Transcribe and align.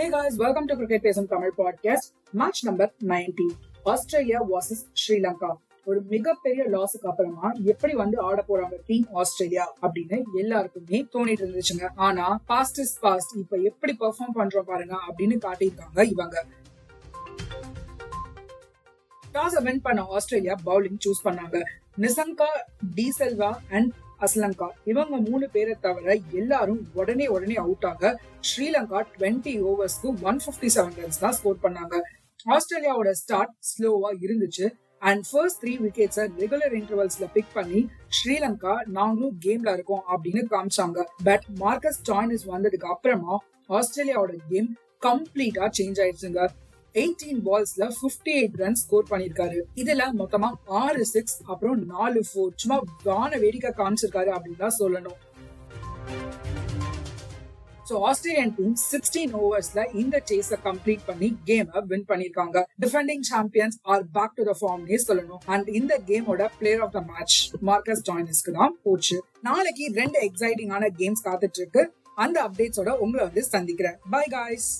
Hey 0.00 0.08
guys 0.08 0.36
welcome 0.36 0.64
to 0.64 0.74
cricket 0.74 1.02
பேசும் 1.02 1.26
Tamil 1.26 1.52
podcast 1.58 2.06
match 2.30 2.64
number 2.64 2.92
ninety 3.04 3.46
Australia 3.84 4.38
versus 4.42 4.84
Sri Lanka 5.00 5.50
ஒரு 5.84 6.02
மிகப்பெரிய 6.08 6.64
லாஸுக்கு 6.68 7.06
அப்புறமா 7.06 7.52
எப்படி 7.64 7.92
வந்து 7.94 8.20
ஆட 8.20 8.44
போறாங்க 8.48 8.76
டீம் 8.86 9.06
ஆஸ்திரேலியா 9.12 9.74
அப்படின்னு 9.82 10.22
எல்லாருக்குமே 10.34 11.06
தோணிட்டு 11.12 11.44
இருந்துச்சுங்க. 11.44 11.88
ஆனா 11.94 12.40
பாஸ்ட் 12.46 12.78
இஸ் 12.78 12.98
பாஸ்ட் 12.98 13.36
இப்ப 13.36 13.56
எப்படி 13.56 13.96
பெர்ஃபார்ம் 14.00 14.34
பண்றோம் 14.34 14.66
பாருங்க 14.66 14.96
அப்படின்னு 15.08 15.38
காட்டியிருக்காங்க 15.46 16.02
இவங்க. 16.02 16.46
டாஸ் 19.32 19.62
வின் 19.62 19.80
பண்ண 19.80 20.02
ஆஸ்திரேலியா 20.02 20.54
பவுலிங் 20.66 21.00
சூஸ் 21.06 21.24
பண்ணாங்க. 21.24 21.62
நிசங்கா 21.98 22.46
டி 22.94 23.12
செல்வா 23.18 23.52
அண்ட் 23.70 23.92
அஸ்லங்கா. 24.26 24.68
இவங்க 24.90 25.16
மூணு 25.28 25.46
பேரை 25.54 25.74
தவிர 25.86 26.16
எல்லாரும் 26.40 26.82
உடனே 27.00 27.26
உடனே 27.34 27.56
அவுட் 27.64 27.86
ஆக 27.90 28.12
ஸ்ரீலங்கா 28.50 29.00
டுவெண்ட்டி 29.14 29.54
ஓவர்ஸ்க்கு 29.70 30.10
ஒன் 30.28 30.40
பிப்டி 30.46 30.70
செவன் 30.76 30.96
ரன்ஸ் 31.00 31.22
தான் 31.24 31.36
ஸ்கோர் 31.38 31.64
பண்ணாங்க. 31.64 31.96
ஆஸ்திரேலியாவோட 32.56 33.10
ஸ்டார்ட் 33.22 33.54
ஸ்லோவா 33.70 34.10
இருந்துச்சு. 34.26 34.68
அண்ட் 35.08 35.22
ஃபர்ஸ்ட் 35.30 35.60
த்ரீ 35.62 35.72
விக்கெட்ஸை 35.84 36.24
ரெகுலர் 36.42 36.74
இன்டர்வல்ஸ்ல 36.80 37.26
பிக் 37.36 37.52
பண்ணி 37.54 37.80
ஸ்ரீலங்கா 38.18 38.74
நாங்களும் 38.98 39.36
கேம்ல 39.44 39.72
இருக்கோம் 39.76 40.04
அப்படின்னு 40.12 40.42
காமிச்சாங்க. 40.54 41.04
பட் 41.28 41.46
மார்க்கஸ் 41.64 42.00
டாய்னிஸ் 42.10 42.46
வந்ததுக்கு 42.54 42.88
அப்புறமா 42.94 43.36
ஆஸ்திரேலியாவோட 43.78 44.34
கேம் 44.50 44.68
கம்ப்ளீட்டா 45.06 45.66
சேஞ்ச் 45.78 46.00
ஆயிடுச்சுங்க. 46.04 46.40
எயிட்டீன் 46.94 47.40
பால்ஸ்ல 47.46 47.84
பிப்டி 47.98 48.32
எயிட் 48.38 48.60
ரன் 48.62 48.78
ஸ்கோர் 48.82 49.10
பண்ணிருக்காரு 49.10 49.58
இதுல 49.82 50.04
மொத்தமா 50.20 50.48
ஆறு 50.82 51.02
சிக்ஸ் 51.14 51.36
அப்புறம் 51.52 51.80
நாலு 51.94 52.20
ஃபோர் 52.28 52.54
சும்மா 52.62 52.78
வான 53.10 53.30
வேடிக்கை 53.44 53.70
காமிச்சிருக்காரு 53.80 54.30
அப்படின்னு 54.36 54.62
தான் 54.64 54.78
சொல்லணும். 54.82 55.18
ஸோ 57.88 58.00
ஆஸ்திரேலியன் 58.08 58.52
டீம் 58.56 58.74
சிக்ஸ்டீன் 58.90 59.32
ஓவர்ஸ்ல 59.42 59.84
இந்த 60.00 60.16
சேஸ 60.30 60.58
கம்ப்ளீட் 60.66 61.06
பண்ணி 61.08 61.28
கேம் 61.48 61.70
வின் 61.92 62.04
பண்ணிருக்காங்க 62.10 62.58
defending 62.84 63.24
champions 63.30 63.78
are 63.92 64.04
back 64.16 64.36
to 64.38 64.44
the 64.50 64.52
ஃபார்ம்னே 64.60 64.98
சொல்லணும். 65.06 65.40
அண்ட் 65.54 65.70
இந்த 65.78 65.94
கேமோட 66.10 66.44
player 66.58 66.84
of 66.86 66.94
the 66.98 67.02
match 67.12 67.38
Marcus 67.70 68.04
ஜாயினிஸ்க்கு 68.10 68.54
தான் 68.60 68.76
போச்சு. 68.84 69.18
நாளைக்கு 69.48 69.86
ரெண்டு 70.02 70.20
எக்ஸைட்டிங்கான 70.28 70.92
கேம்ஸ் 71.00 71.26
காத்துட்டு 71.28 71.60
இருக்கு. 71.62 71.84
அந்த 72.24 72.38
அப்டேட்ஸோட 72.46 72.92
உங்களை 73.06 73.22
வந்து 73.28 73.44
சந்திக்கிறேன். 73.54 73.98
By 74.14 74.24
guys 74.36 74.70